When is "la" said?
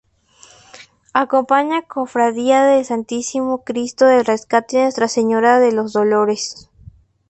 1.81-1.81